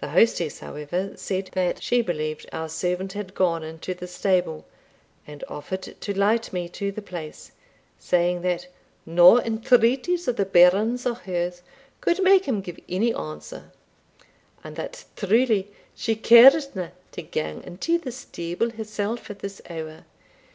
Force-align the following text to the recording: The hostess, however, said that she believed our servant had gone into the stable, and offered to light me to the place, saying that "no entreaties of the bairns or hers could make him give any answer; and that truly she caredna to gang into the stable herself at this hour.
The 0.00 0.08
hostess, 0.08 0.60
however, 0.60 1.12
said 1.16 1.50
that 1.52 1.82
she 1.82 2.00
believed 2.00 2.48
our 2.52 2.70
servant 2.70 3.12
had 3.12 3.34
gone 3.34 3.62
into 3.62 3.92
the 3.92 4.06
stable, 4.06 4.64
and 5.26 5.44
offered 5.46 5.82
to 5.82 6.18
light 6.18 6.54
me 6.54 6.70
to 6.70 6.90
the 6.90 7.02
place, 7.02 7.52
saying 7.98 8.40
that 8.40 8.68
"no 9.04 9.38
entreaties 9.38 10.26
of 10.26 10.36
the 10.36 10.46
bairns 10.46 11.04
or 11.04 11.16
hers 11.16 11.60
could 12.00 12.22
make 12.22 12.46
him 12.46 12.62
give 12.62 12.80
any 12.88 13.12
answer; 13.12 13.70
and 14.64 14.74
that 14.76 15.04
truly 15.16 15.70
she 15.94 16.16
caredna 16.16 16.92
to 17.12 17.20
gang 17.20 17.62
into 17.62 17.98
the 17.98 18.10
stable 18.10 18.70
herself 18.70 19.28
at 19.28 19.40
this 19.40 19.60
hour. 19.68 20.06